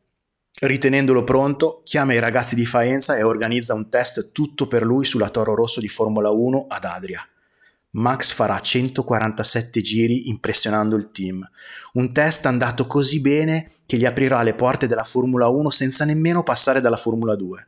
Ritenendolo 0.61 1.25
pronto, 1.25 1.83
chiama 1.85 2.15
i 2.15 2.21
ragazzi 2.21 2.55
di 2.55 2.65
Faenza 2.65 3.17
e 3.17 3.25
organizza 3.25 3.75
un 3.75 3.89
test 3.89 4.31
tutto 4.31 4.69
per 4.69 4.85
lui 4.85 5.05
sulla 5.05 5.29
Toro 5.29 5.57
Rosso 5.57 5.81
di 5.81 5.89
Formula 5.89 6.31
1 6.31 6.67
ad 6.69 6.85
Adria. 6.85 7.27
Max 7.97 8.33
farà 8.33 8.59
147 8.59 9.81
giri 9.81 10.29
impressionando 10.29 10.95
il 10.95 11.11
team. 11.11 11.45
Un 11.95 12.13
test 12.13 12.47
andato 12.47 12.87
così 12.87 13.21
bene 13.21 13.71
che 13.87 13.97
gli 13.97 14.05
aprirà 14.05 14.43
le 14.43 14.55
porte 14.55 14.87
della 14.87 15.05
Formula 15.05 15.49
1 15.49 15.71
senza 15.71 16.05
nemmeno 16.05 16.45
passare 16.45 16.81
dalla 16.81 16.97
Formula 16.97 17.35
2. 17.35 17.67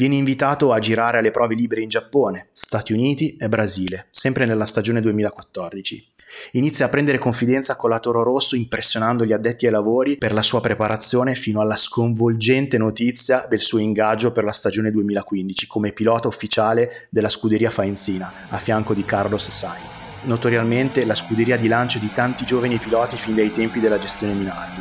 Viene 0.00 0.16
invitato 0.16 0.72
a 0.72 0.78
girare 0.78 1.18
alle 1.18 1.30
prove 1.30 1.54
libere 1.54 1.82
in 1.82 1.90
Giappone, 1.90 2.48
Stati 2.52 2.94
Uniti 2.94 3.36
e 3.36 3.50
Brasile, 3.50 4.06
sempre 4.08 4.46
nella 4.46 4.64
stagione 4.64 5.02
2014. 5.02 6.12
Inizia 6.52 6.86
a 6.86 6.88
prendere 6.88 7.18
confidenza 7.18 7.76
con 7.76 7.90
la 7.90 7.98
Toro 7.98 8.22
Rosso 8.22 8.56
impressionando 8.56 9.26
gli 9.26 9.34
addetti 9.34 9.66
ai 9.66 9.72
lavori 9.72 10.16
per 10.16 10.32
la 10.32 10.40
sua 10.40 10.62
preparazione 10.62 11.34
fino 11.34 11.60
alla 11.60 11.76
sconvolgente 11.76 12.78
notizia 12.78 13.44
del 13.46 13.60
suo 13.60 13.76
ingaggio 13.76 14.32
per 14.32 14.44
la 14.44 14.52
stagione 14.52 14.90
2015 14.90 15.66
come 15.66 15.92
pilota 15.92 16.28
ufficiale 16.28 17.08
della 17.10 17.28
scuderia 17.28 17.70
Faenzina 17.70 18.32
a 18.48 18.56
fianco 18.56 18.94
di 18.94 19.04
Carlos 19.04 19.50
Sainz, 19.50 20.02
notoriamente 20.22 21.04
la 21.04 21.14
scuderia 21.14 21.58
di 21.58 21.68
lancio 21.68 21.98
di 21.98 22.10
tanti 22.10 22.46
giovani 22.46 22.78
piloti 22.78 23.16
fin 23.16 23.34
dai 23.34 23.50
tempi 23.50 23.80
della 23.80 23.98
gestione 23.98 24.32
Minardi. 24.32 24.80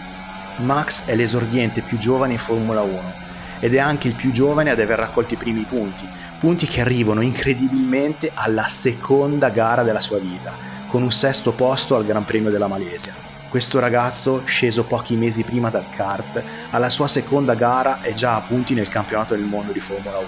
Max 0.60 1.04
è 1.08 1.16
l'esordiente 1.18 1.82
più 1.82 1.98
giovane 1.98 2.32
in 2.32 2.40
Formula 2.40 2.80
1 2.80 3.28
ed 3.60 3.76
è 3.76 3.80
anche 3.80 4.08
il 4.08 4.16
più 4.16 4.32
giovane 4.32 4.72
ad 4.72 4.80
aver 4.80 5.00
raccolto 5.00 5.34
i 5.34 5.38
primi 5.38 5.64
punti, 5.64 6.08
punti 6.40 6.66
che 6.66 6.82
arrivano 6.82 7.22
incredibilmente 7.22 8.32
alla 8.34 8.68
seconda 8.68 9.50
gara 9.50 9.84
della 9.84 10.02
sua 10.02 10.20
vita, 10.20 10.54
con 10.88 11.04
un 11.04 11.12
sesto 11.12 11.52
posto 11.52 11.96
al 11.96 12.06
Gran 12.06 12.26
Premio 12.26 12.50
della 12.50 12.68
Malesia. 12.68 13.14
Questo 13.50 13.80
ragazzo, 13.80 14.44
sceso 14.46 14.84
pochi 14.84 15.16
mesi 15.16 15.44
prima 15.44 15.70
dal 15.70 15.90
kart, 15.90 16.44
alla 16.70 16.90
sua 16.90 17.08
seconda 17.08 17.56
gara 17.56 18.00
è 18.02 18.14
già 18.14 18.36
a 18.36 18.42
punti 18.42 18.74
nel 18.74 18.90
campionato 18.90 19.36
del 19.36 19.44
mondo 19.44 19.72
di 19.72 19.80
Formula 19.80 20.18
1. 20.18 20.28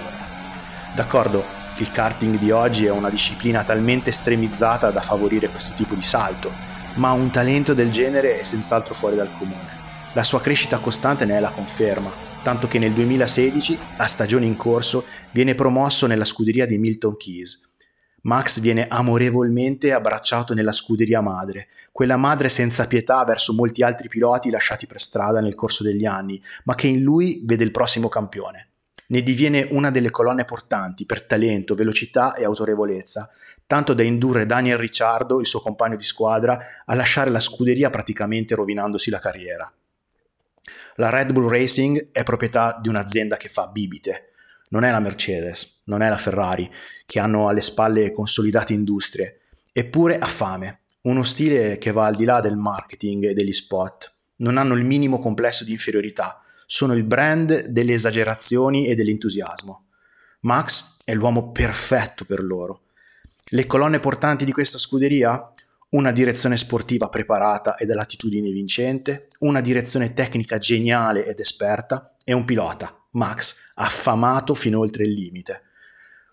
D'accordo, 0.96 1.46
il 1.78 1.92
karting 1.92 2.38
di 2.38 2.52
oggi 2.52 2.86
è 2.86 2.92
una 2.92 3.10
disciplina 3.10 3.64
talmente 3.64 4.10
estremizzata 4.10 4.92
da 4.92 5.02
favorire 5.02 5.50
questo 5.50 5.74
tipo 5.74 5.96
di 5.96 6.02
salto, 6.02 6.52
ma 6.96 7.12
un 7.12 7.30
talento 7.30 7.74
del 7.74 7.90
genere 7.90 8.40
è 8.40 8.44
senz'altro 8.44 8.94
fuori 8.94 9.16
dal 9.16 9.32
comune. 9.38 9.80
La 10.14 10.24
sua 10.24 10.42
crescita 10.42 10.80
costante 10.80 11.26
ne 11.26 11.38
è 11.38 11.40
la 11.40 11.52
conferma, 11.52 12.12
tanto 12.44 12.68
che 12.68 12.80
nel 12.80 12.94
2016, 12.94 13.78
a 13.98 14.08
stagione 14.08 14.46
in 14.46 14.56
corso, 14.56 15.06
viene 15.32 15.56
promosso 15.56 16.08
nella 16.08 16.26
scuderia 16.26 16.66
di 16.66 16.78
Milton 16.78 17.16
Keys. 17.18 17.60
Max 18.24 18.60
viene 18.60 18.88
amorevolmente 18.88 19.94
abbracciato 19.94 20.54
nella 20.54 20.72
scuderia 20.72 21.22
madre, 21.22 21.68
quella 21.92 22.18
madre 22.18 22.50
senza 22.50 22.86
pietà 22.86 23.24
verso 23.24 23.54
molti 23.54 23.82
altri 23.82 24.08
piloti 24.08 24.50
lasciati 24.50 24.86
per 24.86 25.02
strada 25.02 25.40
nel 25.40 25.56
corso 25.56 25.84
degli 25.84 26.06
anni, 26.06 26.40
ma 26.66 26.76
che 26.76 26.88
in 26.88 27.02
lui 27.02 27.42
vede 27.44 27.64
il 27.64 27.72
prossimo 27.72 28.10
campione. 28.10 28.70
Ne 29.08 29.24
diviene 29.24 29.68
una 29.72 29.90
delle 29.90 30.12
colonne 30.12 30.46
portanti 30.46 31.06
per 31.06 31.24
talento, 31.24 31.76
velocità 31.76 32.36
e 32.36 32.44
autorevolezza, 32.44 33.30
tanto 33.66 33.94
da 33.94 34.04
indurre 34.04 34.46
Daniel 34.46 34.78
Ricciardo, 34.78 35.40
il 35.40 35.48
suo 35.48 35.62
compagno 35.62 35.96
di 35.96 36.04
squadra, 36.04 36.58
a 36.86 36.96
lasciare 36.96 37.30
la 37.30 37.40
scuderia 37.40 37.90
praticamente 37.90 38.54
rovinandosi 38.56 39.10
la 39.10 39.20
carriera. 39.20 39.72
La 41.02 41.10
Red 41.10 41.32
Bull 41.32 41.50
Racing 41.50 42.12
è 42.12 42.22
proprietà 42.22 42.78
di 42.80 42.88
un'azienda 42.88 43.36
che 43.36 43.50
fa 43.50 43.66
bibite. 43.66 44.34
non 44.70 44.84
è 44.84 44.92
la 44.92 45.00
Mercedes, 45.00 45.80
non 45.86 46.04
è 46.04 46.10
la 46.10 46.18
Ferrari, 46.18 46.72
che 47.08 47.20
hanno 47.20 47.48
alle 47.48 47.62
spalle 47.62 48.12
consolidate 48.12 48.74
industrie, 48.74 49.40
eppure 49.74 50.20
ha 50.20 50.28
fame, 50.28 50.82
uno 51.02 51.24
stile 51.24 51.80
che 51.80 51.92
va 51.92 52.06
al 52.06 52.16
di 52.16 52.24
là 52.24 52.40
del 52.40 52.56
marketing 52.56 53.26
e 53.26 53.34
degli 53.34 53.52
spot. 53.52 54.14
Non 54.38 54.58
hanno 54.58 54.76
il 54.76 54.86
minimo 54.86 55.18
complesso 55.18 55.64
di 55.64 55.72
inferiorità, 55.72 56.40
sono 56.68 56.94
il 56.94 57.04
brand 57.04 57.66
delle 57.70 57.94
esagerazioni 57.94 58.86
e 58.86 58.94
dell'entusiasmo. 58.94 59.88
Max 60.42 60.98
è 61.04 61.16
l'uomo 61.16 61.52
perfetto 61.52 62.26
per 62.26 62.44
loro. 62.44 62.84
Le 63.46 63.66
colonne 63.66 64.00
portanti 64.00 64.46
di 64.46 64.52
questa 64.52 64.78
scuderia? 64.78 65.51
Una 65.94 66.14
direzione 66.14 66.56
sportiva 66.56 67.10
preparata 67.10 67.76
e 67.76 67.86
dall'attitudine 67.86 68.50
vincente, 68.52 69.28
una 69.40 69.60
direzione 69.60 70.14
tecnica 70.14 70.58
geniale 70.58 71.26
ed 71.26 71.38
esperta 71.42 72.16
e 72.24 72.32
un 72.32 72.46
pilota, 72.46 73.08
Max, 73.12 73.58
affamato 73.74 74.54
fino 74.54 74.80
oltre 74.80 75.04
il 75.04 75.12
limite. 75.12 75.64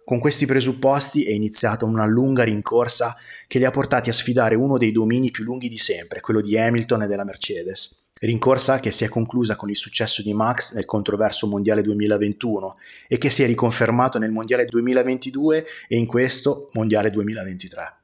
Con 0.04 0.20
questi 0.20 0.46
presupposti 0.46 1.24
è 1.24 1.32
iniziata 1.32 1.86
una 1.86 2.06
lunga 2.06 2.44
rincorsa 2.44 3.16
che 3.48 3.58
li 3.58 3.64
ha 3.64 3.72
portati 3.72 4.10
a 4.10 4.12
sfidare 4.12 4.54
uno 4.54 4.78
dei 4.78 4.92
domini 4.92 5.32
più 5.32 5.42
lunghi 5.42 5.68
di 5.68 5.76
sempre, 5.76 6.20
quello 6.20 6.40
di 6.40 6.56
Hamilton 6.56 7.02
e 7.02 7.06
della 7.08 7.24
Mercedes. 7.24 8.04
Rincorsa 8.20 8.78
che 8.78 8.92
si 8.92 9.02
è 9.02 9.08
conclusa 9.08 9.56
con 9.56 9.70
il 9.70 9.76
successo 9.76 10.22
di 10.22 10.34
Max 10.34 10.72
nel 10.74 10.84
controverso 10.84 11.48
Mondiale 11.48 11.82
2021 11.82 12.76
e 13.08 13.18
che 13.18 13.28
si 13.28 13.42
è 13.42 13.46
riconfermato 13.46 14.18
nel 14.18 14.30
Mondiale 14.30 14.66
2022 14.66 15.66
e 15.88 15.98
in 15.98 16.06
questo 16.06 16.68
Mondiale 16.74 17.10
2023. 17.10 17.97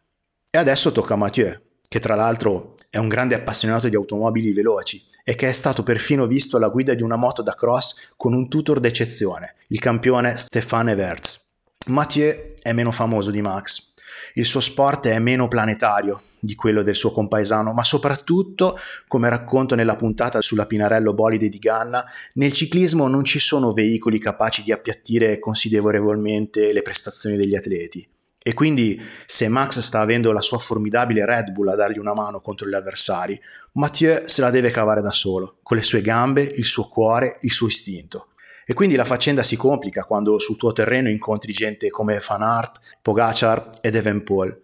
E 0.55 0.59
adesso 0.59 0.93
tocca 0.93 1.15
a 1.15 1.17
Mathieu, 1.17 1.53
che 1.89 1.99
tra 1.99 2.15
l'altro 2.15 2.77
è 2.89 2.99
un 2.99 3.09
grande 3.09 3.35
appassionato 3.35 3.89
di 3.89 3.97
automobili 3.97 4.53
veloci 4.53 5.05
e 5.25 5.35
che 5.35 5.49
è 5.49 5.53
stato 5.53 5.83
perfino 5.83 6.29
visto 6.29 6.59
alla 6.59 6.69
guida 6.69 6.95
di 6.95 7.03
una 7.03 7.17
moto 7.17 7.43
da 7.43 7.57
cross 7.57 8.13
con 8.17 8.35
un 8.35 8.49
tutor 8.49 8.79
d'eccezione, 8.79 9.57
il 9.71 9.81
campione 9.81 10.39
Stéphane 10.39 10.95
Verts. 10.95 11.41
Mathieu 11.87 12.55
è 12.63 12.73
meno 12.73 12.93
famoso 12.93 13.33
di 13.33 13.43
Max. 13.43 13.95
Il 14.35 14.45
suo 14.45 14.61
sport 14.61 15.09
è 15.09 15.19
meno 15.19 15.49
planetario 15.49 16.23
di 16.39 16.55
quello 16.55 16.85
del 16.85 16.95
suo 16.95 17.11
compaesano, 17.11 17.73
ma 17.73 17.83
soprattutto, 17.83 18.79
come 19.09 19.29
racconto 19.29 19.75
nella 19.75 19.97
puntata 19.97 20.41
sulla 20.41 20.67
Pinarello 20.67 21.15
Bolide 21.15 21.49
di 21.49 21.59
Ganna, 21.59 22.05
nel 22.35 22.53
ciclismo 22.53 23.09
non 23.09 23.25
ci 23.25 23.41
sono 23.41 23.73
veicoli 23.73 24.21
capaci 24.21 24.63
di 24.63 24.71
appiattire 24.71 25.41
considerevolmente 25.41 26.73
le 26.73 26.83
prestazioni 26.83 27.37
degli 27.37 27.57
atleti. 27.57 28.09
E 28.47 28.53
quindi, 28.53 29.03
se 29.25 29.49
Max 29.49 29.79
sta 29.79 30.01
avendo 30.01 30.31
la 30.31 30.43
sua 30.43 30.59
formidabile 30.59 31.25
Red 31.25 31.51
Bull 31.53 31.69
a 31.69 31.77
dargli 31.77 31.97
una 31.97 32.13
mano 32.13 32.41
contro 32.41 32.69
gli 32.69 32.75
avversari, 32.75 33.41
Mathieu 33.73 34.21
se 34.27 34.43
la 34.43 34.51
deve 34.51 34.71
cavare 34.71 35.01
da 35.01 35.13
solo, 35.13 35.61
con 35.63 35.79
le 35.79 35.83
sue 35.83 36.03
gambe, 36.03 36.43
il 36.43 36.67
suo 36.67 36.87
cuore, 36.87 37.39
il 37.41 37.51
suo 37.51 37.69
istinto. 37.69 38.29
E 38.67 38.75
quindi 38.75 38.97
la 38.97 39.07
faccenda 39.07 39.43
si 39.43 39.57
complica 39.57 40.05
quando 40.05 40.39
sul 40.39 40.59
tuo 40.59 40.73
terreno 40.73 41.09
incontri 41.09 41.53
gente 41.53 41.89
come 41.89 42.21
Van 42.29 42.43
Aert, 42.43 42.81
Pogacar 43.01 43.67
ed 43.81 44.23
Paul, 44.25 44.63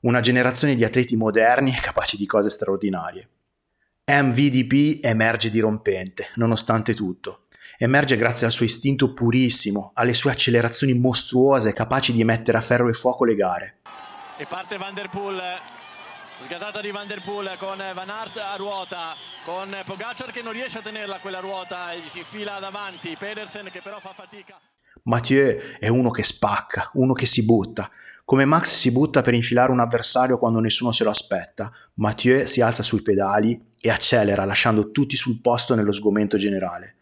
una 0.00 0.20
generazione 0.20 0.74
di 0.74 0.84
atleti 0.84 1.14
moderni 1.14 1.70
e 1.70 1.80
capaci 1.82 2.16
di 2.16 2.24
cose 2.24 2.48
straordinarie. 2.48 3.28
MVDP 4.06 5.04
emerge 5.04 5.50
dirompente, 5.50 6.28
nonostante 6.36 6.94
tutto. 6.94 7.47
Emerge 7.80 8.16
grazie 8.16 8.44
al 8.44 8.52
suo 8.52 8.64
istinto 8.64 9.14
purissimo, 9.14 9.92
alle 9.94 10.12
sue 10.12 10.32
accelerazioni 10.32 10.94
mostruose 10.94 11.72
capaci 11.72 12.12
di 12.12 12.24
mettere 12.24 12.58
a 12.58 12.60
ferro 12.60 12.88
e 12.88 12.92
fuoco 12.92 13.24
le 13.24 13.36
gare. 13.36 13.76
E 14.36 14.46
parte 14.46 14.76
Van 14.76 14.94
der 14.94 15.08
Poel 15.08 15.40
Sgattata 16.42 16.80
di 16.80 16.90
Van 16.90 17.06
Der 17.06 17.22
Poel 17.22 17.56
con 17.56 17.76
Van 17.76 18.10
Aert 18.10 18.36
a 18.38 18.56
ruota, 18.56 19.14
con 19.44 19.68
Pogacar 19.84 20.32
che 20.32 20.42
non 20.42 20.52
riesce 20.52 20.78
a 20.78 20.80
tenerla 20.82 21.20
quella 21.20 21.38
ruota 21.38 21.92
e 21.92 22.00
gli 22.00 22.08
si 22.08 22.18
infila 22.18 22.58
davanti, 22.58 23.14
Pedersen 23.16 23.68
che 23.70 23.80
però 23.80 24.00
fa 24.00 24.12
fatica. 24.12 24.58
Mathieu 25.04 25.56
è 25.78 25.86
uno 25.86 26.10
che 26.10 26.24
spacca, 26.24 26.90
uno 26.94 27.12
che 27.12 27.26
si 27.26 27.44
butta. 27.44 27.88
Come 28.24 28.44
Max 28.44 28.74
si 28.74 28.90
butta 28.90 29.20
per 29.20 29.34
infilare 29.34 29.70
un 29.70 29.78
avversario 29.78 30.36
quando 30.36 30.58
nessuno 30.58 30.90
se 30.90 31.04
lo 31.04 31.10
aspetta, 31.10 31.70
Mathieu 31.94 32.44
si 32.44 32.60
alza 32.60 32.82
sui 32.82 33.02
pedali 33.02 33.56
e 33.80 33.88
accelera 33.88 34.44
lasciando 34.44 34.90
tutti 34.90 35.14
sul 35.14 35.40
posto 35.40 35.76
nello 35.76 35.92
sgomento 35.92 36.36
generale. 36.36 36.97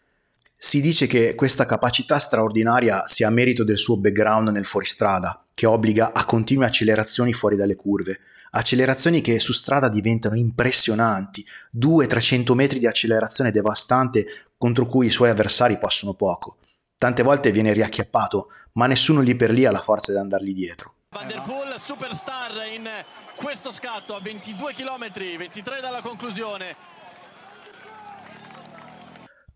Si 0.59 0.81
dice 0.81 1.05
che 1.05 1.35
questa 1.35 1.67
capacità 1.67 2.17
straordinaria 2.17 3.05
sia 3.05 3.29
merito 3.29 3.63
del 3.63 3.77
suo 3.77 3.97
background 3.97 4.49
nel 4.49 4.65
fuoristrada, 4.65 5.45
che 5.53 5.67
obbliga 5.67 6.13
a 6.13 6.25
continue 6.25 6.65
accelerazioni 6.65 7.31
fuori 7.31 7.55
dalle 7.55 7.75
curve, 7.75 8.19
accelerazioni 8.49 9.21
che 9.21 9.39
su 9.39 9.53
strada 9.53 9.87
diventano 9.87 10.33
impressionanti, 10.33 11.45
200-300 11.77 12.53
metri 12.53 12.79
di 12.79 12.87
accelerazione 12.87 13.51
devastante 13.51 14.25
contro 14.57 14.87
cui 14.87 15.05
i 15.05 15.11
suoi 15.11 15.29
avversari 15.29 15.77
possono 15.77 16.15
poco. 16.15 16.57
Tante 16.97 17.21
volte 17.21 17.51
viene 17.51 17.71
riacchiappato, 17.71 18.49
ma 18.73 18.87
nessuno 18.87 19.21
lì 19.21 19.35
per 19.35 19.51
lì 19.51 19.65
ha 19.65 19.71
la 19.71 19.77
forza 19.77 20.11
di 20.11 20.17
andargli 20.17 20.55
dietro. 20.55 20.95
Van 21.11 21.27
der 21.27 21.43
Poel, 21.43 21.79
superstar 21.79 22.53
in 22.73 22.89
questo 23.35 23.71
scatto 23.71 24.15
a 24.15 24.19
22 24.19 24.73
km, 24.73 25.37
23 25.37 25.81
dalla 25.81 26.01
conclusione. 26.01 26.96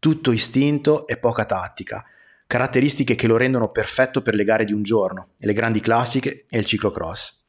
Tutto 0.01 0.31
istinto 0.31 1.05
e 1.05 1.17
poca 1.17 1.45
tattica, 1.45 2.03
caratteristiche 2.47 3.13
che 3.13 3.27
lo 3.27 3.37
rendono 3.37 3.67
perfetto 3.67 4.23
per 4.23 4.33
le 4.33 4.43
gare 4.43 4.65
di 4.65 4.73
un 4.73 4.81
giorno, 4.81 5.33
le 5.37 5.53
grandi 5.53 5.79
classiche 5.79 6.45
e 6.49 6.57
il 6.57 6.65
ciclocross. 6.65 7.41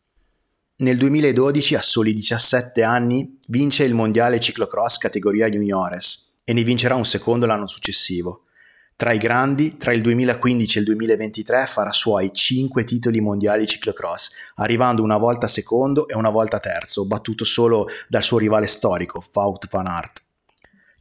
Nel 0.80 0.98
2012, 0.98 1.76
a 1.76 1.80
soli 1.80 2.12
17 2.12 2.82
anni, 2.82 3.38
vince 3.46 3.84
il 3.84 3.94
mondiale 3.94 4.38
ciclocross 4.38 4.98
categoria 4.98 5.48
juniores 5.48 6.34
e 6.44 6.52
ne 6.52 6.62
vincerà 6.62 6.94
un 6.94 7.06
secondo 7.06 7.46
l'anno 7.46 7.66
successivo. 7.66 8.42
Tra 8.96 9.12
i 9.12 9.18
grandi, 9.18 9.78
tra 9.78 9.94
il 9.94 10.02
2015 10.02 10.76
e 10.76 10.80
il 10.80 10.86
2023 10.88 11.64
farà 11.64 11.90
suoi 11.90 12.34
5 12.34 12.84
titoli 12.84 13.22
mondiali 13.22 13.64
ciclocross, 13.64 14.30
arrivando 14.56 15.02
una 15.02 15.16
volta 15.16 15.48
secondo 15.48 16.06
e 16.06 16.14
una 16.14 16.28
volta 16.28 16.58
terzo, 16.58 17.06
battuto 17.06 17.44
solo 17.44 17.88
dal 18.08 18.22
suo 18.22 18.36
rivale 18.36 18.66
storico, 18.66 19.24
Wout 19.32 19.70
van 19.70 19.86
Aert. 19.86 20.22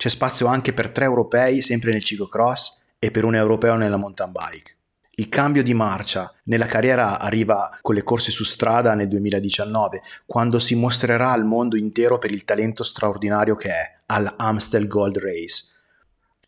C'è 0.01 0.09
spazio 0.09 0.47
anche 0.47 0.73
per 0.73 0.89
tre 0.89 1.05
europei 1.05 1.61
sempre 1.61 1.91
nel 1.91 2.03
ciclocross 2.03 2.85
e 2.97 3.11
per 3.11 3.23
un 3.23 3.35
europeo 3.35 3.75
nella 3.75 3.97
mountain 3.97 4.31
bike. 4.31 4.75
Il 5.11 5.29
cambio 5.29 5.61
di 5.61 5.75
marcia 5.75 6.33
nella 6.45 6.65
carriera 6.65 7.19
arriva 7.19 7.69
con 7.83 7.93
le 7.93 8.01
corse 8.01 8.31
su 8.31 8.43
strada 8.43 8.95
nel 8.95 9.07
2019, 9.07 10.01
quando 10.25 10.57
si 10.57 10.73
mostrerà 10.73 11.29
al 11.29 11.45
mondo 11.45 11.77
intero 11.77 12.17
per 12.17 12.31
il 12.31 12.45
talento 12.45 12.83
straordinario 12.83 13.55
che 13.55 13.69
è 13.69 13.97
alla 14.07 14.35
Gold 14.87 15.19
Race. 15.19 15.65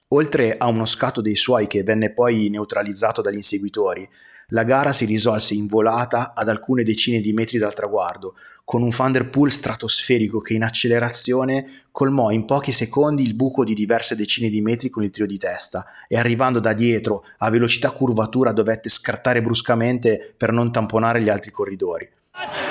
Oltre 0.08 0.58
a 0.58 0.66
uno 0.66 0.88
scatto 0.88 1.22
dei 1.22 1.36
suoi 1.36 1.68
che 1.68 1.84
venne 1.84 2.12
poi 2.12 2.50
neutralizzato 2.50 3.22
dagli 3.22 3.36
inseguitori, 3.36 4.10
la 4.48 4.64
gara 4.64 4.94
si 4.94 5.06
risolse 5.06 5.54
in 5.54 5.68
volata 5.68 6.34
ad 6.34 6.50
alcune 6.50 6.84
decine 6.84 7.22
di 7.22 7.34
metri 7.34 7.60
dal 7.60 7.76
traguardo, 7.76 8.36
con 8.66 8.82
un 8.82 8.90
Thunderpool 8.92 9.52
stratosferico 9.52 10.40
che 10.40 10.54
in 10.54 10.64
accelerazione 10.64 11.84
colmò 11.92 12.32
in 12.32 12.46
pochi 12.46 12.72
secondi 12.72 13.24
il 13.24 13.36
buco 13.36 13.64
di 13.64 13.74
diverse 13.74 14.16
decine 14.16 14.50
di 14.50 14.62
metri 14.62 14.90
con 14.90 15.04
il 15.04 15.12
trio 15.12 15.28
di 15.28 15.38
testa 15.38 15.86
e 16.08 16.18
arrivando 16.18 16.60
da 16.60 16.74
dietro 16.74 17.24
a 17.40 17.50
velocità 17.50 17.92
curvatura 17.92 18.52
dovette 18.52 18.90
scartare 18.90 19.42
bruscamente 19.42 20.34
per 20.36 20.52
non 20.52 20.72
tamponare 20.72 21.22
gli 21.22 21.30
altri 21.30 21.52
corridori. 21.52 22.10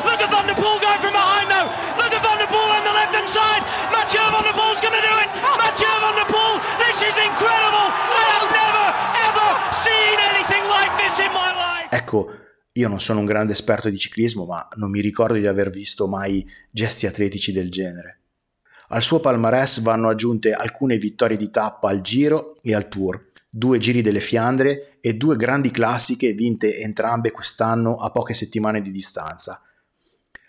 Look 0.02 0.20
at 0.20 0.28
Van 0.28 0.46
der 0.46 0.56
Poel 0.56 0.80
going 0.80 0.98
from 0.98 1.12
behind 1.12 1.46
now. 1.48 1.70
Look 1.94 2.12
at 2.12 2.22
Van 2.22 2.38
der 2.38 2.48
Poel 2.48 2.70
on 2.72 2.82
the 2.82 2.94
left 2.98 3.14
hand 3.14 3.28
side. 3.28 3.62
Mathieu 3.94 4.18
Van 4.32 4.42
der 4.42 4.54
Poel's 4.58 4.80
going 4.82 4.96
to 4.96 5.04
do 5.06 5.14
it. 5.22 5.30
Mathieu 5.54 5.92
Van 6.02 6.14
der 6.18 6.26
Poel, 6.26 6.58
this 6.82 6.98
is 6.98 7.14
incredible. 7.14 7.86
I 7.94 8.24
have 8.34 8.48
never 8.50 8.86
ever 9.28 9.48
seen 9.70 10.16
anything 10.34 10.64
like 10.66 10.90
this 10.98 11.14
in 11.22 11.30
my 11.30 11.50
life. 11.54 11.88
Ecco, 11.94 12.26
io 12.82 12.88
non 12.88 13.00
sono 13.00 13.20
un 13.20 13.26
grande 13.26 13.52
esperto 13.52 13.88
di 13.88 13.96
ciclismo, 13.96 14.44
ma 14.44 14.68
non 14.74 14.90
mi 14.90 15.00
ricordo 15.00 15.38
di 15.38 15.46
aver 15.46 15.70
visto 15.70 16.08
mai 16.08 16.44
gesti 16.70 17.06
atletici 17.06 17.52
del 17.52 17.70
genere. 17.70 18.18
Al 18.88 19.02
suo 19.02 19.20
palmarès 19.20 19.80
vanno 19.82 20.08
aggiunte 20.08 20.52
alcune 20.52 20.98
vittorie 20.98 21.36
di 21.36 21.50
tappa 21.50 21.88
al 21.88 22.00
Giro 22.00 22.56
e 22.60 22.74
al 22.74 22.88
Tour, 22.88 23.28
due 23.48 23.78
Giri 23.78 24.02
delle 24.02 24.20
Fiandre 24.20 24.98
e 25.00 25.14
due 25.14 25.36
grandi 25.36 25.70
classiche 25.70 26.32
vinte 26.32 26.76
entrambe 26.78 27.30
quest'anno 27.30 27.96
a 27.96 28.10
poche 28.10 28.34
settimane 28.34 28.82
di 28.82 28.90
distanza. 28.90 29.62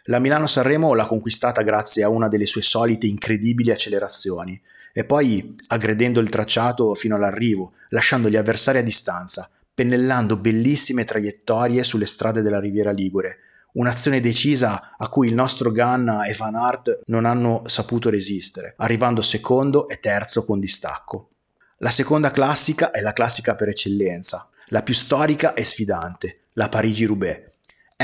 La 0.07 0.19
Milano-Sanremo 0.19 0.93
l'ha 0.95 1.05
conquistata 1.05 1.61
grazie 1.61 2.03
a 2.03 2.09
una 2.09 2.27
delle 2.27 2.47
sue 2.47 2.63
solite 2.63 3.05
incredibili 3.05 3.71
accelerazioni 3.71 4.59
e 4.91 5.05
poi 5.05 5.55
aggredendo 5.67 6.19
il 6.19 6.29
tracciato 6.29 6.93
fino 6.95 7.15
all'arrivo, 7.15 7.73
lasciando 7.89 8.27
gli 8.29 8.35
avversari 8.35 8.79
a 8.79 8.83
distanza, 8.83 9.49
pennellando 9.73 10.37
bellissime 10.37 11.03
traiettorie 11.03 11.83
sulle 11.83 12.05
strade 12.05 12.41
della 12.41 12.59
Riviera 12.59 12.91
Ligure, 12.91 13.39
un'azione 13.73 14.19
decisa 14.19 14.95
a 14.97 15.07
cui 15.09 15.27
il 15.27 15.33
nostro 15.33 15.71
Ganna 15.71 16.25
e 16.25 16.35
Van 16.35 16.55
Aert 16.55 17.01
non 17.05 17.25
hanno 17.25 17.63
saputo 17.65 18.09
resistere, 18.09 18.75
arrivando 18.77 19.21
secondo 19.21 19.87
e 19.87 19.99
terzo 19.99 20.45
con 20.45 20.59
distacco. 20.59 21.29
La 21.77 21.89
seconda 21.89 22.31
classica 22.31 22.91
è 22.91 23.01
la 23.01 23.13
classica 23.13 23.55
per 23.55 23.69
eccellenza, 23.69 24.47
la 24.67 24.83
più 24.83 24.93
storica 24.93 25.53
e 25.53 25.63
sfidante, 25.63 26.43
la 26.53 26.69
Parigi-Roubaix. 26.69 27.51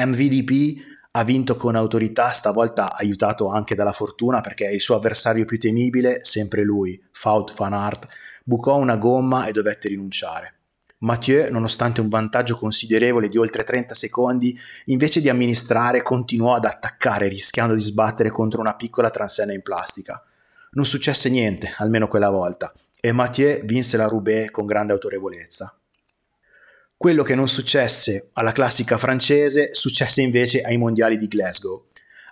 MVDP 0.05 0.88
ha 1.11 1.23
vinto 1.23 1.55
con 1.55 1.75
autorità, 1.75 2.31
stavolta 2.31 2.93
aiutato 2.95 3.49
anche 3.49 3.75
dalla 3.75 3.93
fortuna 3.93 4.41
perché 4.41 4.65
il 4.65 4.81
suo 4.81 4.95
avversario 4.95 5.45
più 5.45 5.57
temibile, 5.59 6.23
sempre 6.23 6.63
lui, 6.63 7.01
Faut 7.11 7.53
Van 7.55 7.73
Aert, 7.73 8.07
bucò 8.43 8.77
una 8.77 8.97
gomma 8.97 9.45
e 9.45 9.51
dovette 9.51 9.88
rinunciare. 9.88 10.58
Mathieu, 11.01 11.49
nonostante 11.49 12.01
un 12.01 12.09
vantaggio 12.09 12.57
considerevole 12.57 13.29
di 13.29 13.37
oltre 13.37 13.63
30 13.63 13.93
secondi, 13.95 14.57
invece 14.85 15.21
di 15.21 15.29
amministrare 15.29 16.01
continuò 16.01 16.55
ad 16.55 16.65
attaccare 16.65 17.29
rischiando 17.29 17.73
di 17.73 17.81
sbattere 17.81 18.31
contro 18.31 18.59
una 18.59 18.75
piccola 18.75 19.09
transenna 19.09 19.53
in 19.53 19.61
plastica. 19.61 20.21
Non 20.71 20.85
successe 20.85 21.29
niente, 21.29 21.73
almeno 21.77 22.09
quella 22.09 22.29
volta, 22.29 22.73
e 22.99 23.13
Mathieu 23.13 23.63
vinse 23.63 23.95
la 23.95 24.07
Roubaix 24.07 24.51
con 24.51 24.65
grande 24.65 24.91
autorevolezza. 24.91 25.73
Quello 26.97 27.23
che 27.23 27.33
non 27.33 27.47
successe 27.47 28.31
alla 28.33 28.51
classica 28.51 28.97
francese 28.97 29.73
successe 29.73 30.21
invece 30.21 30.61
ai 30.61 30.75
mondiali 30.75 31.17
di 31.17 31.29
Glasgow. 31.29 31.85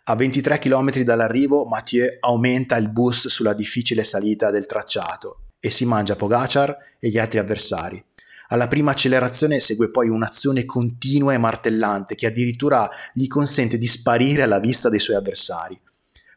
A 0.09 0.15
23 0.15 0.59
km 0.59 1.03
dall'arrivo 1.03 1.63
Mathieu 1.63 2.17
aumenta 2.19 2.75
il 2.75 2.89
boost 2.89 3.29
sulla 3.29 3.53
difficile 3.53 4.03
salita 4.03 4.51
del 4.51 4.65
tracciato 4.65 5.43
e 5.61 5.71
si 5.71 5.85
mangia 5.85 6.17
Pogacar 6.17 6.77
e 6.99 7.07
gli 7.07 7.17
altri 7.17 7.39
avversari. 7.39 8.03
Alla 8.47 8.67
prima 8.67 8.91
accelerazione 8.91 9.59
segue 9.59 9.91
poi 9.91 10.07
un'azione 10.07 10.65
continua 10.65 11.33
e 11.33 11.37
martellante 11.37 12.15
che 12.15 12.27
addirittura 12.27 12.89
gli 13.13 13.27
consente 13.27 13.77
di 13.77 13.87
sparire 13.87 14.43
alla 14.43 14.59
vista 14.59 14.89
dei 14.89 14.99
suoi 14.99 15.17
avversari. 15.17 15.79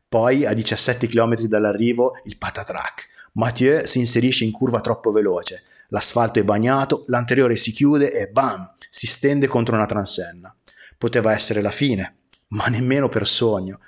Poi, 0.09 0.45
a 0.45 0.53
17 0.53 1.07
km 1.07 1.43
dall'arrivo, 1.43 2.17
il 2.25 2.37
patatrack. 2.37 3.09
Mathieu 3.35 3.85
si 3.85 4.01
inserisce 4.01 4.45
in 4.45 4.51
curva 4.51 4.81
troppo 4.81 5.13
veloce, 5.13 5.63
l'asfalto 5.91 6.41
è 6.41 6.45
bagnato, 6.45 7.05
l'anteriore 7.07 7.55
si 7.55 7.71
chiude 7.71 8.11
e 8.11 8.29
bam, 8.29 8.73
si 8.89 9.07
stende 9.07 9.47
contro 9.47 9.77
una 9.77 9.87
transenna. 9.87 10.53
Poteva 10.99 11.33
essere 11.33 11.63
la 11.63 11.71
fine, 11.71 12.17
ma 12.49 12.67
nemmeno 12.67 13.09
per 13.09 13.27
sogno. 13.27 13.79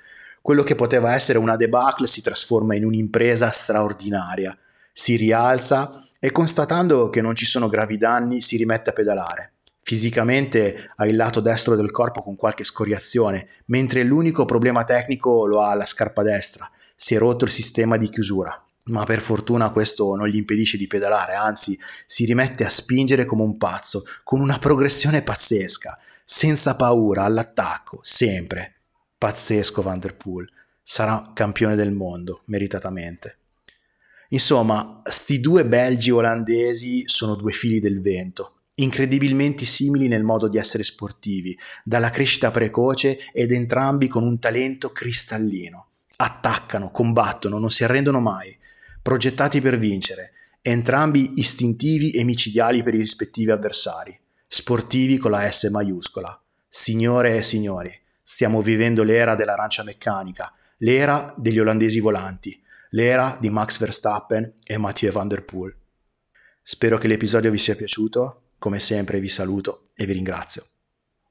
Quello 0.41 0.63
che 0.63 0.75
poteva 0.75 1.13
essere 1.13 1.39
una 1.39 1.57
debacle 1.57 2.07
si 2.07 2.21
trasforma 2.21 2.75
in 2.75 2.85
un'impresa 2.85 3.49
straordinaria. 3.49 4.57
Si 4.93 5.17
rialza 5.17 6.07
e 6.25 6.31
constatando 6.31 7.09
che 7.09 7.21
non 7.21 7.35
ci 7.35 7.45
sono 7.45 7.67
gravi 7.67 7.97
danni 7.97 8.41
si 8.41 8.55
rimette 8.55 8.91
a 8.91 8.93
pedalare. 8.93 9.55
Fisicamente 9.81 10.89
ha 10.95 11.05
il 11.05 11.17
lato 11.17 11.41
destro 11.41 11.75
del 11.75 11.91
corpo 11.91 12.23
con 12.23 12.37
qualche 12.37 12.63
scoriazione, 12.63 13.45
mentre 13.65 14.05
l'unico 14.05 14.45
problema 14.45 14.85
tecnico 14.85 15.45
lo 15.45 15.59
ha 15.59 15.71
alla 15.71 15.85
scarpa 15.85 16.23
destra. 16.23 16.71
Si 16.95 17.13
è 17.13 17.17
rotto 17.17 17.43
il 17.43 17.51
sistema 17.51 17.97
di 17.97 18.07
chiusura. 18.07 18.57
Ma 18.85 19.03
per 19.03 19.19
fortuna 19.19 19.71
questo 19.71 20.15
non 20.15 20.29
gli 20.29 20.37
impedisce 20.37 20.77
di 20.77 20.87
pedalare, 20.87 21.33
anzi 21.33 21.77
si 22.05 22.23
rimette 22.23 22.63
a 22.63 22.69
spingere 22.69 23.25
come 23.25 23.43
un 23.43 23.57
pazzo, 23.57 24.05
con 24.23 24.39
una 24.39 24.57
progressione 24.59 25.23
pazzesca, 25.23 25.99
senza 26.23 26.77
paura, 26.77 27.23
all'attacco, 27.23 27.99
sempre. 28.01 28.75
Pazzesco 29.17 29.81
Van 29.81 29.99
Der 29.99 30.15
Poel. 30.15 30.47
Sarà 30.81 31.31
campione 31.33 31.75
del 31.75 31.91
mondo, 31.91 32.43
meritatamente. 32.45 33.39
Insomma, 34.33 35.01
sti 35.03 35.39
due 35.39 35.63
belgi 35.63 36.09
olandesi 36.09 37.03
sono 37.05 37.35
due 37.35 37.51
fili 37.51 37.79
del 37.79 38.01
vento, 38.01 38.61
incredibilmente 38.75 39.63
simili 39.63 40.07
nel 40.07 40.23
modo 40.23 40.47
di 40.47 40.57
essere 40.57 40.83
sportivi, 40.83 41.55
dalla 41.83 42.09
crescita 42.09 42.49
precoce 42.49 43.19
ed 43.31 43.51
entrambi 43.51 44.07
con 44.07 44.23
un 44.23 44.39
talento 44.39 44.91
cristallino. 44.91 45.85
Attaccano, 46.15 46.89
combattono, 46.89 47.59
non 47.59 47.69
si 47.69 47.83
arrendono 47.83 48.19
mai, 48.21 48.57
progettati 49.03 49.61
per 49.61 49.77
vincere, 49.77 50.31
entrambi 50.63 51.33
istintivi 51.35 52.09
e 52.09 52.23
micidiali 52.23 52.81
per 52.81 52.95
i 52.95 52.99
rispettivi 52.99 53.51
avversari, 53.51 54.19
sportivi 54.47 55.17
con 55.17 55.29
la 55.29 55.47
S 55.47 55.65
maiuscola. 55.65 56.41
Signore 56.67 57.37
e 57.37 57.43
signori, 57.43 57.91
stiamo 58.23 58.61
vivendo 58.61 59.03
l'era 59.03 59.35
dell'arancia 59.35 59.83
meccanica, 59.83 60.51
l'era 60.77 61.31
degli 61.37 61.59
olandesi 61.59 61.99
volanti, 61.99 62.62
l'era 62.93 63.37
di 63.39 63.49
Max 63.49 63.79
Verstappen 63.79 64.53
e 64.63 64.77
Mathieu 64.77 65.11
Van 65.11 65.27
Der 65.27 65.43
Poel. 65.43 65.75
Spero 66.61 66.97
che 66.97 67.07
l'episodio 67.07 67.51
vi 67.51 67.57
sia 67.57 67.75
piaciuto, 67.75 68.51
come 68.59 68.79
sempre 68.79 69.19
vi 69.19 69.29
saluto 69.29 69.81
e 69.95 70.05
vi 70.05 70.13
ringrazio. 70.13 70.63